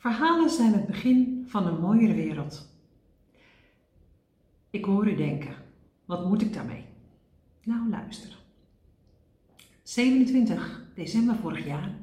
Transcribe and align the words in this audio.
Verhalen 0.00 0.50
zijn 0.50 0.72
het 0.72 0.86
begin 0.86 1.44
van 1.48 1.66
een 1.66 1.80
mooiere 1.80 2.14
wereld. 2.14 2.68
Ik 4.70 4.84
hoor 4.84 5.08
u 5.08 5.16
denken, 5.16 5.54
wat 6.04 6.26
moet 6.28 6.42
ik 6.42 6.52
daarmee? 6.52 6.84
Nou, 7.64 7.88
luister. 7.88 8.38
27 9.82 10.84
december 10.94 11.36
vorig 11.36 11.66
jaar 11.66 11.94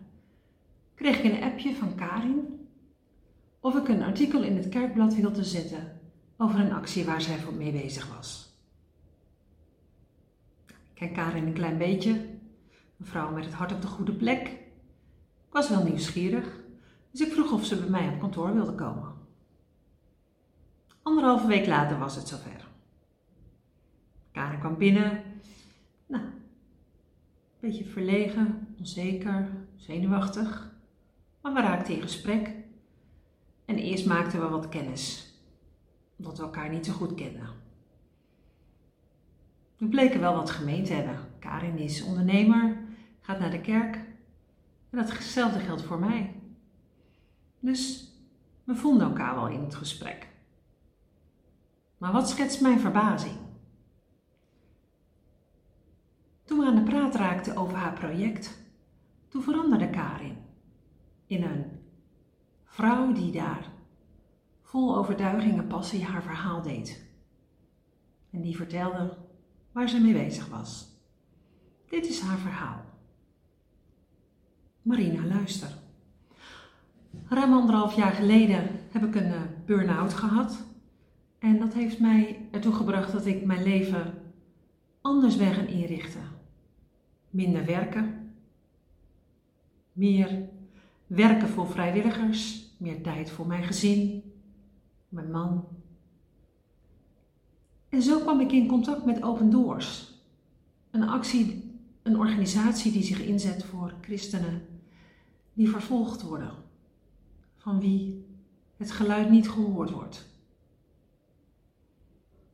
kreeg 0.96 1.18
ik 1.18 1.24
een 1.24 1.44
appje 1.44 1.76
van 1.76 1.96
Karin 1.96 2.68
of 3.60 3.76
ik 3.76 3.88
een 3.88 4.04
artikel 4.04 4.44
in 4.44 4.56
het 4.56 4.70
kerkblad 4.70 5.16
wilde 5.16 5.44
zetten 5.44 6.00
over 6.38 6.60
een 6.60 6.74
actie 6.74 7.06
waar 7.06 7.22
zij 7.22 7.38
voor 7.38 7.54
mee 7.54 7.72
bezig 7.72 8.16
was. 8.16 8.58
Ik 10.68 10.76
ken 10.94 11.14
Karin 11.14 11.48
een 11.48 11.54
klein 11.54 11.78
beetje, 11.78 12.12
een 13.00 13.06
vrouw 13.06 13.32
met 13.32 13.46
het 13.46 13.54
hart 13.54 13.72
op 13.72 13.82
de 13.82 13.88
goede 13.88 14.14
plek. 14.14 14.48
Ik 14.48 15.54
was 15.54 15.70
wel 15.70 15.84
nieuwsgierig 15.84 16.66
dus 17.18 17.28
ik 17.28 17.34
vroeg 17.34 17.52
of 17.52 17.66
ze 17.66 17.80
bij 17.80 17.90
mij 17.90 18.08
op 18.08 18.20
kantoor 18.20 18.54
wilde 18.54 18.76
komen. 18.76 19.14
Anderhalve 21.02 21.48
week 21.48 21.66
later 21.66 22.00
was 22.00 22.16
het 22.16 22.28
zover. 22.28 22.68
Karen 24.32 24.60
kwam 24.60 24.78
binnen. 24.78 25.24
Nou, 26.06 26.24
een 26.24 26.32
beetje 27.60 27.86
verlegen, 27.86 28.68
onzeker, 28.80 29.50
zenuwachtig. 29.76 30.72
Maar 31.42 31.54
we 31.54 31.62
raakten 31.62 31.94
in 31.94 32.02
gesprek. 32.02 32.54
En 33.66 33.76
eerst 33.78 34.06
maakten 34.06 34.40
we 34.40 34.48
wat 34.48 34.70
kennis. 34.70 35.34
Omdat 36.18 36.38
we 36.38 36.44
elkaar 36.44 36.70
niet 36.70 36.86
zo 36.86 36.94
goed 36.94 37.16
kenden. 37.16 37.50
We 39.78 39.88
bleken 39.88 40.20
wel 40.20 40.36
wat 40.36 40.50
gemeen 40.50 40.84
te 40.84 40.94
hebben. 40.94 41.20
Karin 41.40 41.78
is 41.78 42.04
ondernemer, 42.04 42.78
gaat 43.22 43.40
naar 43.40 43.52
de 43.52 43.62
kerk. 43.62 43.96
En 44.90 44.98
datzelfde 44.98 45.60
geldt 45.60 45.84
voor 45.84 46.00
mij. 46.00 46.37
Dus 47.60 48.12
we 48.64 48.76
vonden 48.76 49.08
elkaar 49.08 49.36
wel 49.36 49.48
in 49.48 49.62
het 49.62 49.76
gesprek. 49.76 50.28
Maar 51.98 52.12
wat 52.12 52.30
schetst 52.30 52.62
mijn 52.62 52.80
verbazing? 52.80 53.38
Toen 56.44 56.60
we 56.60 56.66
aan 56.66 56.76
de 56.76 56.84
praat 56.84 57.16
raakten 57.16 57.56
over 57.56 57.78
haar 57.78 57.94
project, 57.94 58.58
toen 59.28 59.42
veranderde 59.42 59.90
Karin 59.90 60.38
in 61.26 61.44
een 61.44 61.66
vrouw 62.66 63.14
die 63.14 63.32
daar 63.32 63.72
vol 64.62 64.98
overtuiging 64.98 65.58
en 65.58 65.68
passie 65.68 66.04
haar 66.04 66.24
verhaal 66.24 66.62
deed. 66.62 67.06
En 68.30 68.42
die 68.42 68.56
vertelde 68.56 69.18
waar 69.72 69.90
ze 69.90 70.02
mee 70.02 70.14
bezig 70.14 70.48
was. 70.48 70.96
Dit 71.90 72.06
is 72.06 72.20
haar 72.20 72.38
verhaal. 72.38 72.86
Marina, 74.82 75.26
luister. 75.26 75.87
Ruim 77.26 77.54
anderhalf 77.54 77.96
jaar 77.96 78.12
geleden 78.12 78.70
heb 78.92 79.04
ik 79.04 79.16
een 79.16 79.28
uh, 79.28 79.42
burn-out 79.66 80.14
gehad. 80.14 80.66
En 81.40 81.60
dat 81.60 81.74
heeft 81.74 82.00
mij 82.00 82.48
ertoe 82.52 82.74
gebracht 82.74 83.12
dat 83.12 83.26
ik 83.26 83.46
mijn 83.46 83.64
leven 83.64 84.14
anders 85.02 85.38
ben 85.38 85.54
gaan 85.54 85.68
inrichten. 85.68 86.22
Minder 87.30 87.66
werken. 87.66 88.34
Meer 89.94 90.50
werken 91.08 91.48
voor 91.48 91.70
vrijwilligers. 91.70 92.66
Meer 92.78 93.02
tijd 93.02 93.30
voor 93.30 93.48
mijn 93.48 93.64
gezin. 93.64 94.24
Mijn 95.10 95.32
man. 95.32 95.68
En 97.90 98.02
zo 98.02 98.20
kwam 98.20 98.40
ik 98.40 98.52
in 98.52 98.68
contact 98.68 99.06
met 99.06 99.24
Open 99.24 99.50
Doors. 99.50 100.14
Een 100.92 101.10
actie, 101.10 101.74
een 102.04 102.18
organisatie 102.18 102.92
die 102.92 103.04
zich 103.04 103.22
inzet 103.22 103.64
voor 103.64 103.94
christenen 104.02 104.62
die 105.54 105.70
vervolgd 105.70 106.22
worden 106.22 106.52
van 107.58 107.80
wie 107.80 108.26
het 108.78 108.92
geluid 108.92 109.30
niet 109.30 109.50
gehoord 109.50 109.92
wordt. 109.92 110.30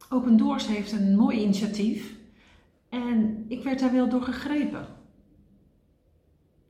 Open 0.10 0.38
Doors 0.38 0.68
heeft 0.68 0.92
een 0.92 1.16
mooi 1.16 1.42
initiatief 1.42 2.16
en 2.90 3.46
ik 3.48 3.64
werd 3.64 3.80
daar 3.80 3.92
wel 3.92 4.10
door 4.10 4.22
gegrepen. 4.22 4.88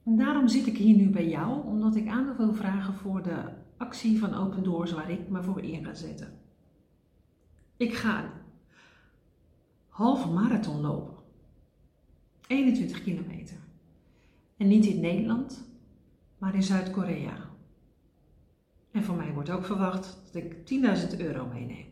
En 0.03 0.15
daarom 0.15 0.47
zit 0.47 0.67
ik 0.67 0.77
hier 0.77 0.95
nu 0.95 1.09
bij 1.09 1.29
jou, 1.29 1.65
omdat 1.65 1.95
ik 1.95 2.07
aandacht 2.07 2.37
wil 2.37 2.53
vragen 2.53 2.93
voor 2.93 3.23
de 3.23 3.49
actie 3.77 4.19
van 4.19 4.33
Open 4.33 4.63
Doors 4.63 4.91
waar 4.91 5.09
ik 5.09 5.29
me 5.29 5.43
voor 5.43 5.61
in 5.61 5.85
ga 5.85 5.93
zetten. 5.93 6.39
Ik 7.77 7.93
ga 7.93 8.23
een 8.23 8.29
halve 9.87 10.29
marathon 10.29 10.81
lopen. 10.81 11.13
21 12.47 13.03
kilometer. 13.03 13.57
En 14.57 14.67
niet 14.67 14.85
in 14.85 14.99
Nederland, 14.99 15.67
maar 16.37 16.55
in 16.55 16.63
Zuid-Korea. 16.63 17.52
En 18.93 19.03
van 19.03 19.15
mij 19.15 19.33
wordt 19.33 19.49
ook 19.49 19.65
verwacht 19.65 20.21
dat 20.31 20.43
ik 20.43 20.53
10.000 21.13 21.19
euro 21.19 21.45
meeneem. 21.45 21.85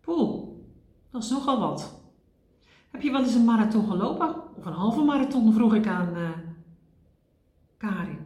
Poeh, 0.00 0.48
dat 1.10 1.22
is 1.22 1.30
nogal 1.30 1.58
wat. 1.60 2.02
Heb 2.90 3.02
je 3.02 3.10
wel 3.10 3.22
eens 3.22 3.34
een 3.34 3.44
marathon 3.44 3.86
gelopen? 3.86 4.56
Of 4.56 4.66
een 4.66 4.72
halve 4.72 5.02
marathon, 5.02 5.52
vroeg 5.52 5.74
ik 5.74 5.86
aan 5.86 6.16
uh, 6.16 6.30
Karin. 7.76 8.18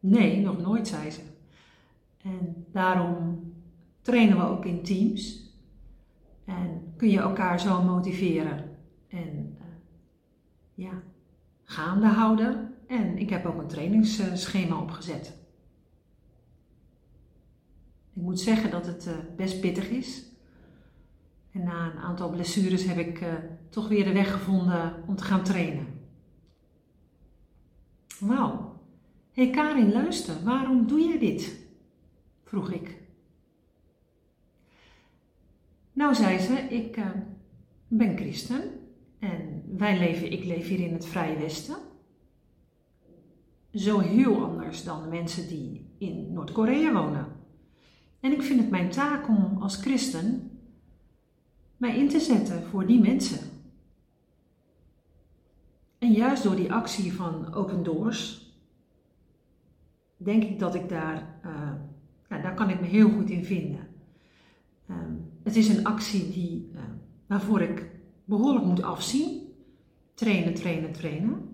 Nee, 0.00 0.40
nog 0.40 0.60
nooit, 0.60 0.88
zei 0.88 1.10
ze. 1.10 1.20
En 2.22 2.66
daarom 2.72 3.42
trainen 4.00 4.36
we 4.36 4.42
ook 4.42 4.64
in 4.64 4.82
teams. 4.82 5.48
En 6.44 6.92
kun 6.96 7.08
je 7.08 7.20
elkaar 7.20 7.60
zo 7.60 7.82
motiveren 7.82 8.76
en 9.08 9.56
uh, 9.58 9.66
ja, 10.74 11.02
gaande 11.64 12.06
houden. 12.06 12.74
En 12.86 13.18
ik 13.18 13.30
heb 13.30 13.46
ook 13.46 13.60
een 13.60 13.68
trainingsschema 13.68 14.80
opgezet. 14.80 15.39
Ik 18.12 18.22
moet 18.22 18.40
zeggen 18.40 18.70
dat 18.70 18.86
het 18.86 19.06
uh, 19.06 19.12
best 19.36 19.60
pittig 19.60 19.88
is. 19.88 20.24
En 21.52 21.62
na 21.62 21.92
een 21.92 21.98
aantal 21.98 22.30
blessures 22.30 22.84
heb 22.84 22.98
ik 22.98 23.20
uh, 23.20 23.34
toch 23.68 23.88
weer 23.88 24.04
de 24.04 24.12
weg 24.12 24.32
gevonden 24.32 25.04
om 25.06 25.16
te 25.16 25.24
gaan 25.24 25.44
trainen. 25.44 25.86
Wauw. 28.18 28.80
Hé 29.32 29.44
hey 29.44 29.52
Karin, 29.52 29.92
luister, 29.92 30.44
waarom 30.44 30.86
doe 30.86 31.00
jij 31.00 31.18
dit? 31.18 31.58
vroeg 32.44 32.70
ik. 32.70 32.98
Nou, 35.92 36.14
zei 36.14 36.38
ze, 36.38 36.52
ik 36.52 36.96
uh, 36.96 37.06
ben 37.88 38.16
christen 38.16 38.62
en 39.18 39.62
wij 39.76 39.98
leven, 39.98 40.32
ik 40.32 40.44
leef 40.44 40.68
hier 40.68 40.80
in 40.80 40.92
het 40.92 41.06
Vrije 41.06 41.38
Westen. 41.38 41.76
Zo 43.74 43.98
heel 43.98 44.44
anders 44.44 44.84
dan 44.84 45.02
de 45.02 45.08
mensen 45.08 45.48
die 45.48 45.94
in 45.98 46.32
Noord-Korea 46.32 46.92
wonen. 46.92 47.39
En 48.20 48.32
ik 48.32 48.42
vind 48.42 48.60
het 48.60 48.70
mijn 48.70 48.90
taak 48.90 49.28
om 49.28 49.56
als 49.60 49.76
christen 49.76 50.50
mij 51.76 51.96
in 51.96 52.08
te 52.08 52.20
zetten 52.20 52.62
voor 52.62 52.86
die 52.86 53.00
mensen. 53.00 53.48
En 55.98 56.12
juist 56.12 56.42
door 56.42 56.56
die 56.56 56.72
actie 56.72 57.12
van 57.12 57.54
Open 57.54 57.82
Doors, 57.82 58.52
denk 60.16 60.42
ik 60.42 60.58
dat 60.58 60.74
ik 60.74 60.88
daar, 60.88 61.40
ja, 62.28 62.38
daar 62.42 62.54
kan 62.54 62.70
ik 62.70 62.80
me 62.80 62.86
heel 62.86 63.10
goed 63.10 63.30
in 63.30 63.44
vinden. 63.44 63.88
Um, 64.90 65.30
het 65.42 65.56
is 65.56 65.68
een 65.68 65.84
actie 65.84 66.30
die, 66.30 66.70
uh, 66.74 66.80
waarvoor 67.26 67.60
ik 67.60 67.90
behoorlijk 68.24 68.64
moet 68.64 68.82
afzien. 68.82 69.40
Trainen, 70.14 70.54
trainen, 70.54 70.92
trainen. 70.92 71.48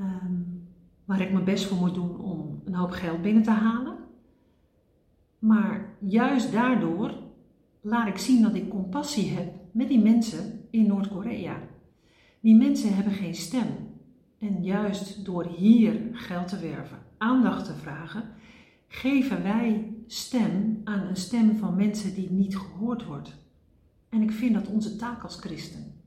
Um, 0.00 0.68
waar 1.04 1.20
ik 1.20 1.32
mijn 1.32 1.44
best 1.44 1.64
voor 1.64 1.76
moet 1.76 1.94
doen 1.94 2.20
om 2.20 2.62
een 2.64 2.74
hoop 2.74 2.90
geld 2.90 3.22
binnen 3.22 3.42
te 3.42 3.50
halen. 3.50 3.89
Maar 5.40 5.96
juist 5.98 6.52
daardoor 6.52 7.14
laat 7.80 8.08
ik 8.08 8.18
zien 8.18 8.42
dat 8.42 8.54
ik 8.54 8.68
compassie 8.68 9.30
heb 9.30 9.54
met 9.72 9.88
die 9.88 10.02
mensen 10.02 10.66
in 10.70 10.86
Noord-Korea. 10.86 11.58
Die 12.40 12.56
mensen 12.56 12.94
hebben 12.94 13.12
geen 13.12 13.34
stem. 13.34 13.66
En 14.38 14.62
juist 14.62 15.24
door 15.24 15.46
hier 15.46 16.08
geld 16.12 16.48
te 16.48 16.58
werven, 16.58 16.98
aandacht 17.18 17.64
te 17.64 17.74
vragen, 17.74 18.24
geven 18.88 19.42
wij 19.42 19.94
stem 20.06 20.80
aan 20.84 21.00
een 21.00 21.16
stem 21.16 21.56
van 21.56 21.76
mensen 21.76 22.14
die 22.14 22.30
niet 22.30 22.56
gehoord 22.56 23.04
wordt. 23.04 23.36
En 24.08 24.22
ik 24.22 24.30
vind 24.30 24.54
dat 24.54 24.68
onze 24.68 24.96
taak 24.96 25.22
als 25.22 25.36
christen. 25.36 26.00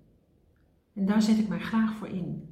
En 0.94 1.06
daar 1.06 1.22
zet 1.22 1.38
ik 1.38 1.48
mij 1.48 1.60
graag 1.60 1.94
voor 1.94 2.07
in. 2.07 2.48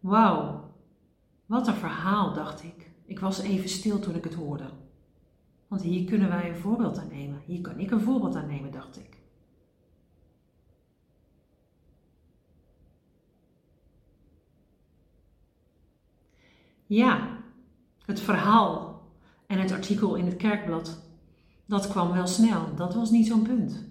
Wauw, 0.00 0.74
wat 1.46 1.68
een 1.68 1.74
verhaal, 1.74 2.34
dacht 2.34 2.62
ik. 2.62 2.89
Ik 3.10 3.20
was 3.20 3.40
even 3.40 3.68
stil 3.68 3.98
toen 3.98 4.14
ik 4.14 4.24
het 4.24 4.34
hoorde. 4.34 4.70
Want 5.68 5.82
hier 5.82 6.04
kunnen 6.04 6.28
wij 6.28 6.48
een 6.48 6.56
voorbeeld 6.56 6.98
aan 6.98 7.08
nemen. 7.08 7.42
Hier 7.44 7.60
kan 7.60 7.78
ik 7.78 7.90
een 7.90 8.00
voorbeeld 8.00 8.34
aan 8.34 8.46
nemen, 8.46 8.72
dacht 8.72 8.98
ik. 8.98 9.18
Ja, 16.86 17.38
het 18.04 18.20
verhaal 18.20 19.02
en 19.46 19.58
het 19.60 19.72
artikel 19.72 20.14
in 20.14 20.26
het 20.26 20.36
kerkblad, 20.36 21.02
dat 21.66 21.88
kwam 21.88 22.12
wel 22.12 22.26
snel. 22.26 22.74
Dat 22.74 22.94
was 22.94 23.10
niet 23.10 23.26
zo'n 23.26 23.42
punt. 23.42 23.84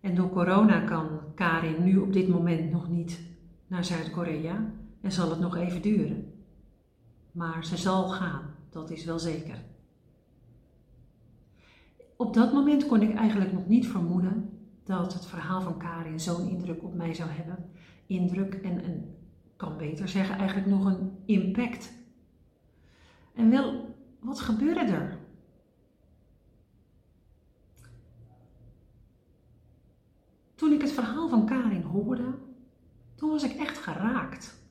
En 0.00 0.14
door 0.14 0.30
corona 0.30 0.80
kan 0.80 1.20
Karin 1.34 1.84
nu 1.84 1.98
op 1.98 2.12
dit 2.12 2.28
moment 2.28 2.70
nog 2.70 2.88
niet 2.88 3.20
naar 3.66 3.84
Zuid-Korea. 3.84 4.72
en 5.00 5.12
zal 5.12 5.30
het 5.30 5.40
nog 5.40 5.56
even 5.56 5.82
duren. 5.82 6.33
Maar 7.34 7.64
ze 7.64 7.76
zal 7.76 8.08
gaan, 8.08 8.54
dat 8.70 8.90
is 8.90 9.04
wel 9.04 9.18
zeker. 9.18 9.64
Op 12.16 12.34
dat 12.34 12.52
moment 12.52 12.86
kon 12.86 13.02
ik 13.02 13.14
eigenlijk 13.14 13.52
nog 13.52 13.66
niet 13.66 13.86
vermoeden 13.86 14.58
dat 14.84 15.14
het 15.14 15.26
verhaal 15.26 15.60
van 15.60 15.78
Karin 15.78 16.20
zo'n 16.20 16.48
indruk 16.48 16.82
op 16.82 16.94
mij 16.94 17.14
zou 17.14 17.30
hebben. 17.30 17.70
Indruk 18.06 18.54
en 18.54 18.84
een, 18.84 19.16
kan 19.56 19.76
beter 19.76 20.08
zeggen, 20.08 20.36
eigenlijk 20.38 20.68
nog 20.68 20.84
een 20.84 21.18
impact. 21.24 21.92
En 23.34 23.50
wel, 23.50 23.94
wat 24.20 24.40
gebeurde 24.40 24.80
er? 24.80 25.18
Toen 30.54 30.72
ik 30.72 30.80
het 30.80 30.92
verhaal 30.92 31.28
van 31.28 31.46
Karin 31.46 31.82
hoorde, 31.82 32.38
toen 33.14 33.30
was 33.30 33.42
ik 33.42 33.52
echt 33.52 33.78
geraakt. 33.78 34.62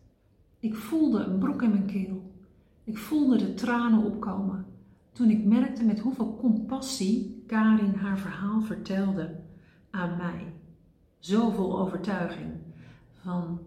Ik 0.59 0.75
voelde 0.75 1.23
een 1.23 1.39
brok 1.39 1.61
in 1.61 1.69
mijn 1.69 1.85
keel. 1.85 2.32
Ik 2.83 2.97
voelde 2.97 3.37
de 3.37 3.53
tranen 3.53 4.03
opkomen 4.03 4.65
toen 5.11 5.29
ik 5.29 5.45
merkte 5.45 5.83
met 5.83 5.99
hoeveel 5.99 6.35
compassie 6.35 7.43
Karin 7.47 7.93
haar 7.93 8.17
verhaal 8.17 8.61
vertelde 8.61 9.39
aan 9.89 10.17
mij. 10.17 10.53
Zoveel 11.19 11.79
overtuiging 11.79 12.51
van 13.11 13.59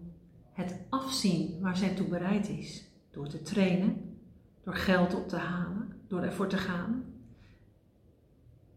het 0.51 0.79
afzien 0.89 1.59
waar 1.61 1.77
zij 1.77 1.95
toe 1.95 2.07
bereid 2.07 2.49
is. 2.49 2.85
Door 3.11 3.27
te 3.27 3.41
trainen, 3.41 4.17
door 4.63 4.75
geld 4.75 5.15
op 5.15 5.27
te 5.27 5.35
halen, 5.35 5.93
door 6.07 6.21
ervoor 6.21 6.47
te 6.47 6.57
gaan. 6.57 7.03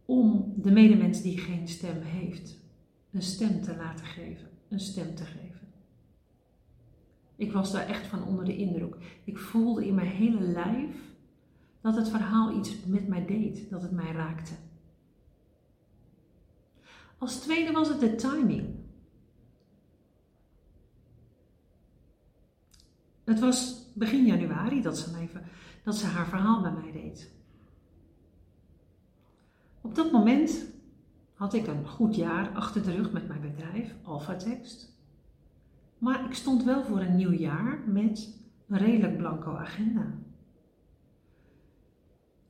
Om 0.04 0.52
de 0.56 0.70
medemens 0.70 1.22
die 1.22 1.38
geen 1.38 1.68
stem 1.68 2.02
heeft, 2.02 2.58
een 3.10 3.22
stem 3.22 3.62
te 3.62 3.76
laten 3.76 4.06
geven, 4.06 4.48
een 4.68 4.80
stem 4.80 5.14
te 5.14 5.24
geven. 5.24 5.59
Ik 7.40 7.52
was 7.52 7.72
daar 7.72 7.86
echt 7.86 8.06
van 8.06 8.24
onder 8.24 8.44
de 8.44 8.56
indruk. 8.56 9.20
Ik 9.24 9.38
voelde 9.38 9.86
in 9.86 9.94
mijn 9.94 10.08
hele 10.08 10.40
lijf 10.40 10.96
dat 11.80 11.96
het 11.96 12.08
verhaal 12.08 12.56
iets 12.56 12.84
met 12.84 13.08
mij 13.08 13.26
deed, 13.26 13.70
dat 13.70 13.82
het 13.82 13.90
mij 13.90 14.12
raakte. 14.12 14.52
Als 17.18 17.40
tweede 17.40 17.72
was 17.72 17.88
het 17.88 18.00
de 18.00 18.14
timing. 18.14 18.74
Het 23.24 23.40
was 23.40 23.90
begin 23.94 24.26
januari 24.26 24.82
dat 24.82 24.98
ze, 24.98 25.10
mij, 25.10 25.30
dat 25.84 25.96
ze 25.96 26.06
haar 26.06 26.28
verhaal 26.28 26.62
bij 26.62 26.72
mij 26.72 26.92
deed. 26.92 27.32
Op 29.80 29.94
dat 29.94 30.12
moment 30.12 30.66
had 31.34 31.54
ik 31.54 31.66
een 31.66 31.88
goed 31.88 32.16
jaar 32.16 32.50
achter 32.54 32.82
de 32.82 32.92
rug 32.92 33.12
met 33.12 33.28
mijn 33.28 33.40
bedrijf, 33.40 33.94
Alphatext. 34.02 34.99
Maar 36.00 36.24
ik 36.24 36.34
stond 36.34 36.64
wel 36.64 36.84
voor 36.84 37.00
een 37.00 37.16
nieuw 37.16 37.32
jaar 37.32 37.78
met 37.86 38.38
een 38.68 38.78
redelijk 38.78 39.16
blanco 39.16 39.54
agenda. 39.54 40.06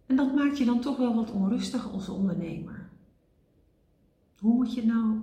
En 0.06 0.16
dat 0.16 0.34
maakt 0.34 0.58
je 0.58 0.64
dan 0.64 0.80
toch 0.80 0.96
wel 0.96 1.14
wat 1.14 1.30
onrustig 1.30 1.92
als 1.92 2.08
ondernemer. 2.08 2.88
Hoe 4.38 4.54
moet 4.54 4.74
je 4.74 4.86
nou, 4.86 5.20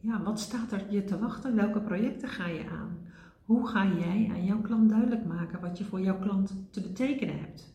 ja, 0.00 0.22
wat 0.22 0.40
staat 0.40 0.72
er 0.72 0.92
je 0.92 1.04
te 1.04 1.18
wachten? 1.18 1.54
Welke 1.54 1.80
projecten 1.80 2.28
ga 2.28 2.46
je 2.46 2.68
aan? 2.68 2.98
Hoe 3.44 3.66
ga 3.66 3.86
jij 3.86 4.30
aan 4.30 4.44
jouw 4.44 4.60
klant 4.60 4.88
duidelijk 4.88 5.24
maken 5.24 5.60
wat 5.60 5.78
je 5.78 5.84
voor 5.84 6.00
jouw 6.00 6.18
klant 6.18 6.54
te 6.70 6.80
betekenen 6.80 7.38
hebt? 7.38 7.74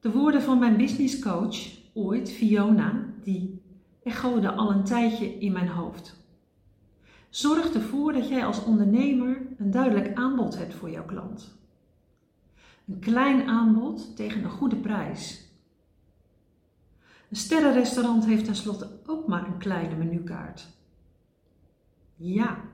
De 0.00 0.10
woorden 0.10 0.42
van 0.42 0.58
mijn 0.58 0.76
business 0.76 1.18
coach 1.18 1.56
ooit, 1.94 2.30
Fiona, 2.30 3.04
die 3.22 3.62
echoden 4.02 4.56
al 4.56 4.70
een 4.70 4.84
tijdje 4.84 5.26
in 5.26 5.52
mijn 5.52 5.68
hoofd. 5.68 6.23
Zorg 7.34 7.74
ervoor 7.74 8.12
dat 8.12 8.28
jij 8.28 8.44
als 8.44 8.64
ondernemer 8.64 9.46
een 9.58 9.70
duidelijk 9.70 10.16
aanbod 10.16 10.58
hebt 10.58 10.74
voor 10.74 10.90
jouw 10.90 11.04
klant. 11.04 11.54
Een 12.86 12.98
klein 12.98 13.48
aanbod 13.48 14.16
tegen 14.16 14.44
een 14.44 14.50
goede 14.50 14.76
prijs. 14.76 15.48
Een 17.30 17.36
sterrenrestaurant 17.36 18.24
heeft 18.24 18.44
tenslotte 18.44 19.00
ook 19.06 19.26
maar 19.26 19.46
een 19.46 19.58
kleine 19.58 19.96
menukaart. 19.96 20.68
Ja, 22.16 22.64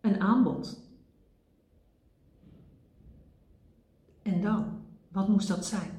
een 0.00 0.20
aanbod. 0.20 0.80
En 4.22 4.40
dan, 4.40 4.82
wat 5.08 5.28
moest 5.28 5.48
dat 5.48 5.66
zijn? 5.66 5.90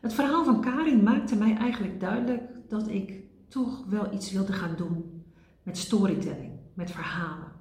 Het 0.00 0.14
verhaal 0.14 0.44
van 0.44 0.60
Karin 0.60 1.02
maakte 1.02 1.36
mij 1.36 1.56
eigenlijk 1.56 2.00
duidelijk 2.00 2.42
dat 2.68 2.88
ik 2.88 3.23
toch 3.54 3.84
wel 3.86 4.12
iets 4.12 4.32
wilde 4.32 4.52
gaan 4.52 4.76
doen 4.76 5.24
met 5.62 5.78
storytelling, 5.78 6.52
met 6.74 6.90
verhalen. 6.90 7.52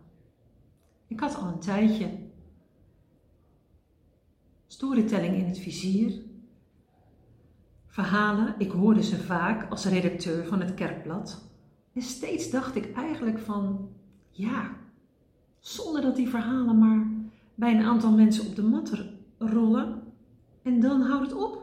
Ik 1.08 1.20
had 1.20 1.36
al 1.36 1.48
een 1.48 1.60
tijdje 1.60 2.10
storytelling 4.68 5.36
in 5.36 5.46
het 5.46 5.60
vizier. 5.60 6.22
Verhalen, 7.88 8.56
ik 8.58 8.72
hoorde 8.72 9.04
ze 9.04 9.18
vaak 9.18 9.70
als 9.70 9.86
redacteur 9.86 10.46
van 10.46 10.60
het 10.60 10.74
kerkblad. 10.74 11.50
En 11.94 12.02
steeds 12.02 12.50
dacht 12.50 12.76
ik 12.76 12.94
eigenlijk 12.94 13.40
van, 13.40 13.90
ja, 14.30 14.78
zonder 15.60 16.02
dat 16.02 16.16
die 16.16 16.30
verhalen 16.30 16.78
maar 16.78 17.08
bij 17.56 17.76
een 17.76 17.86
aantal 17.86 18.12
mensen 18.12 18.48
op 18.48 18.56
de 18.56 18.64
mat 18.64 18.92
rollen 19.38 20.02
en 20.62 20.80
dan 20.80 21.02
houdt 21.02 21.32
het 21.32 21.42
op. 21.42 21.63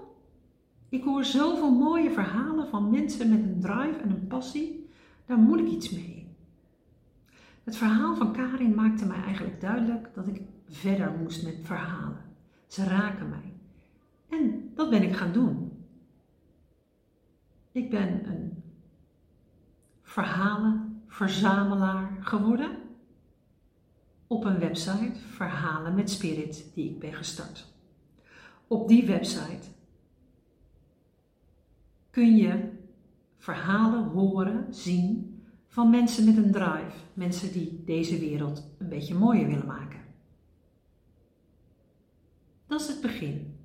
Ik 0.91 1.05
hoor 1.05 1.25
zoveel 1.25 1.71
mooie 1.71 2.11
verhalen 2.11 2.69
van 2.69 2.91
mensen 2.91 3.31
met 3.31 3.39
een 3.39 3.61
drive 3.61 3.99
en 3.99 4.11
een 4.11 4.27
passie. 4.27 4.89
Daar 5.27 5.39
moet 5.39 5.59
ik 5.59 5.69
iets 5.69 5.91
mee. 5.91 6.29
Het 7.65 7.77
verhaal 7.77 8.17
van 8.17 8.33
Karin 8.33 8.75
maakte 8.75 9.07
mij 9.07 9.23
eigenlijk 9.23 9.61
duidelijk 9.61 10.15
dat 10.15 10.27
ik 10.27 10.41
verder 10.69 11.13
moest 11.13 11.45
met 11.45 11.57
verhalen. 11.63 12.25
Ze 12.67 12.85
raken 12.85 13.29
mij. 13.29 13.53
En 14.29 14.71
dat 14.75 14.91
ben 14.91 15.03
ik 15.03 15.17
gaan 15.17 15.33
doen. 15.33 15.73
Ik 17.73 17.91
ben 17.91 18.29
een 18.29 18.63
verhalenverzamelaar 20.03 22.17
geworden 22.21 22.79
op 24.27 24.45
een 24.45 24.59
website 24.59 25.15
Verhalen 25.15 25.95
met 25.95 26.11
Spirit 26.11 26.71
die 26.75 26.91
ik 26.91 26.99
ben 26.99 27.15
gestart. 27.15 27.73
Op 28.67 28.89
die 28.89 29.07
website 29.07 29.69
kun 32.11 32.37
je 32.37 32.71
verhalen 33.37 34.05
horen, 34.05 34.75
zien 34.75 35.35
van 35.67 35.91
mensen 35.91 36.25
met 36.25 36.37
een 36.37 36.53
drive. 36.53 36.97
Mensen 37.15 37.53
die 37.53 37.83
deze 37.85 38.19
wereld 38.19 38.71
een 38.79 38.89
beetje 38.89 39.15
mooier 39.15 39.47
willen 39.47 39.67
maken. 39.67 40.01
Dat 42.67 42.81
is 42.81 42.89
het 42.89 43.01
begin. 43.01 43.57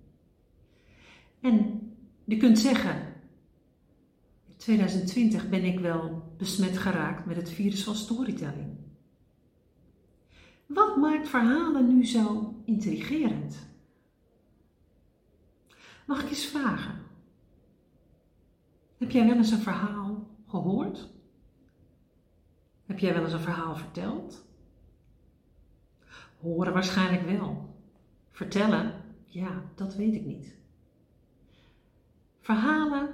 En 1.39 1.81
je 2.24 2.38
kunt 2.38 2.60
zeggen, 2.60 3.13
in 4.48 4.55
2020 4.58 5.50
ben 5.50 5.63
ik 5.63 5.79
wel 5.79 6.34
besmet 6.38 6.77
geraakt 6.77 7.25
met 7.25 7.36
het 7.36 7.50
virus 7.50 7.84
van 7.84 7.96
storytelling. 7.96 8.77
Wat 10.65 10.98
maakt 10.98 11.29
verhalen 11.29 11.88
nu 11.88 12.05
zo 12.05 12.55
intrigerend? 12.65 13.55
Mag 16.05 16.24
ik 16.24 16.29
eens 16.29 16.46
vragen? 16.46 17.04
Heb 18.98 19.12
jij 19.12 19.25
wel 19.25 19.36
eens 19.36 19.52
een 19.52 19.58
verhaal 19.58 20.28
gehoord? 20.48 21.10
Heb 22.86 23.00
jij 23.00 23.14
wel 23.14 23.24
eens 23.24 23.34
een 23.34 23.40
verhaal 23.40 23.75
verteld? 23.75 24.46
Horen 26.40 26.74
waarschijnlijk 26.74 27.24
wel. 27.38 27.75
Vertellen? 28.32 29.04
Ja, 29.25 29.64
dat 29.75 29.96
weet 29.96 30.14
ik 30.14 30.25
niet. 30.25 30.56
Verhalen, 32.40 33.10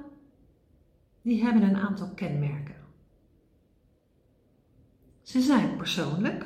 die 1.21 1.43
hebben 1.43 1.63
een 1.63 1.77
aantal 1.77 2.13
kenmerken. 2.13 2.75
Ze 5.21 5.41
zijn 5.41 5.77
persoonlijk. 5.77 6.45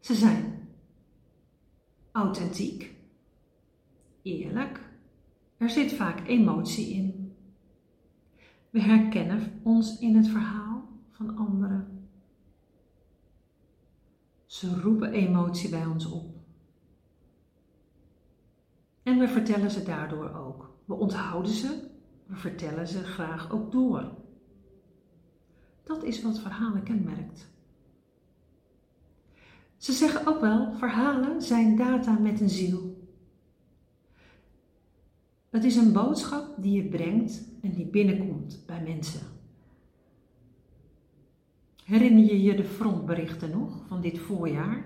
Ze 0.00 0.14
zijn 0.14 0.68
authentiek, 2.12 2.94
eerlijk. 4.22 4.80
Er 5.56 5.70
zit 5.70 5.92
vaak 5.92 6.26
emotie 6.26 6.94
in. 6.94 7.17
We 8.70 8.80
herkennen 8.80 9.60
ons 9.62 9.98
in 9.98 10.16
het 10.16 10.28
verhaal 10.28 10.88
van 11.10 11.36
anderen. 11.36 12.08
Ze 14.46 14.80
roepen 14.80 15.12
emotie 15.12 15.70
bij 15.70 15.86
ons 15.86 16.06
op. 16.06 16.36
En 19.02 19.18
we 19.18 19.28
vertellen 19.28 19.70
ze 19.70 19.82
daardoor 19.82 20.34
ook. 20.34 20.76
We 20.84 20.94
onthouden 20.94 21.52
ze, 21.52 21.90
we 22.26 22.36
vertellen 22.36 22.88
ze 22.88 23.02
graag 23.02 23.50
ook 23.50 23.72
door. 23.72 24.14
Dat 25.84 26.02
is 26.02 26.22
wat 26.22 26.40
verhalen 26.40 26.82
kenmerkt. 26.82 27.50
Ze 29.76 29.92
zeggen 29.92 30.26
ook 30.26 30.40
wel, 30.40 30.72
verhalen 30.72 31.42
zijn 31.42 31.76
data 31.76 32.18
met 32.18 32.40
een 32.40 32.48
ziel. 32.48 32.97
Het 35.58 35.66
is 35.66 35.76
een 35.76 35.92
boodschap 35.92 36.54
die 36.56 36.82
je 36.82 36.88
brengt 36.88 37.44
en 37.62 37.72
die 37.72 37.86
binnenkomt 37.86 38.62
bij 38.66 38.82
mensen. 38.82 39.20
Herinner 41.84 42.24
je 42.24 42.42
je 42.42 42.54
de 42.54 42.64
frontberichten 42.64 43.50
nog 43.50 43.86
van 43.86 44.00
dit 44.00 44.18
voorjaar? 44.18 44.84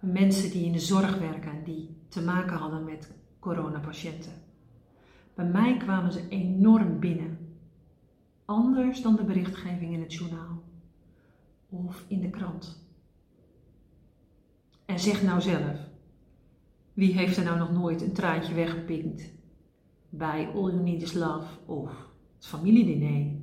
Mensen 0.00 0.50
die 0.50 0.64
in 0.64 0.72
de 0.72 0.78
zorg 0.78 1.18
werken, 1.18 1.64
die 1.64 1.96
te 2.08 2.22
maken 2.22 2.56
hadden 2.56 2.84
met 2.84 3.10
coronapatiënten. 3.38 4.32
Bij 5.34 5.46
mij 5.46 5.76
kwamen 5.76 6.12
ze 6.12 6.28
enorm 6.28 6.98
binnen. 6.98 7.38
Anders 8.44 9.02
dan 9.02 9.16
de 9.16 9.24
berichtgeving 9.24 9.92
in 9.92 10.00
het 10.00 10.14
journaal 10.14 10.62
of 11.68 12.04
in 12.08 12.20
de 12.20 12.30
krant. 12.30 12.86
En 14.84 14.98
zeg 14.98 15.22
nou 15.22 15.40
zelf, 15.40 15.90
wie 16.94 17.12
heeft 17.12 17.36
er 17.36 17.44
nou 17.44 17.58
nog 17.58 17.72
nooit 17.72 18.02
een 18.02 18.12
traantje 18.12 18.54
weggepinkt 18.54 19.32
bij 20.08 20.46
All 20.46 20.70
You 20.70 20.82
Need 20.82 21.02
Is 21.02 21.12
Love 21.12 21.58
of 21.66 21.90
het 22.36 22.46
familiediner? 22.46 23.40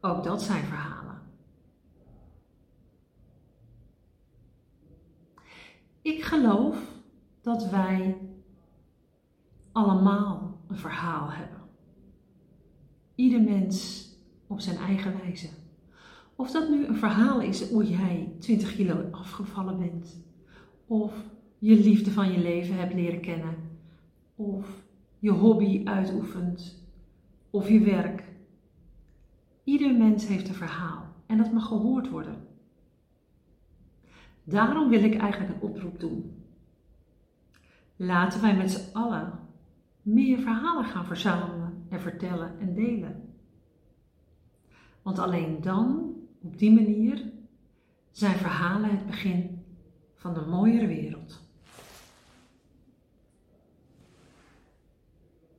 Ook 0.00 0.24
dat 0.24 0.42
zijn 0.42 0.64
verhalen. 0.64 1.22
Ik 6.02 6.22
geloof 6.22 7.02
dat 7.40 7.70
wij 7.70 8.16
allemaal 9.72 10.60
een 10.68 10.76
verhaal 10.76 11.30
hebben. 11.30 11.60
Ieder 13.14 13.42
mens 13.42 14.08
op 14.46 14.60
zijn 14.60 14.76
eigen 14.76 15.18
wijze. 15.18 15.48
Of 16.36 16.50
dat 16.50 16.68
nu 16.68 16.86
een 16.86 16.96
verhaal 16.96 17.40
is 17.40 17.70
hoe 17.70 17.88
jij 17.88 18.32
20 18.38 18.74
kilo 18.74 19.08
afgevallen 19.10 19.78
bent, 19.78 20.24
of 20.86 21.12
je 21.64 21.78
liefde 21.78 22.10
van 22.10 22.32
je 22.32 22.38
leven 22.38 22.78
hebt 22.78 22.94
leren 22.94 23.20
kennen, 23.20 23.56
of 24.34 24.84
je 25.18 25.30
hobby 25.30 25.84
uitoefent, 25.84 26.86
of 27.50 27.68
je 27.68 27.80
werk. 27.80 28.24
Ieder 29.62 29.94
mens 29.94 30.26
heeft 30.26 30.48
een 30.48 30.54
verhaal 30.54 31.14
en 31.26 31.36
dat 31.36 31.52
mag 31.52 31.66
gehoord 31.66 32.10
worden. 32.10 32.46
Daarom 34.44 34.88
wil 34.88 35.02
ik 35.02 35.14
eigenlijk 35.14 35.52
een 35.52 35.68
oproep 35.68 36.00
doen. 36.00 36.44
Laten 37.96 38.40
wij 38.40 38.56
met 38.56 38.70
z'n 38.70 38.96
allen 38.96 39.38
meer 40.02 40.38
verhalen 40.38 40.84
gaan 40.84 41.06
verzamelen 41.06 41.84
en 41.88 42.00
vertellen 42.00 42.58
en 42.58 42.74
delen. 42.74 43.34
Want 45.02 45.18
alleen 45.18 45.60
dan, 45.60 46.12
op 46.42 46.58
die 46.58 46.72
manier, 46.72 47.32
zijn 48.10 48.36
verhalen 48.36 48.90
het 48.90 49.06
begin 49.06 49.64
van 50.14 50.36
een 50.36 50.48
mooiere 50.48 50.86
wereld. 50.86 51.13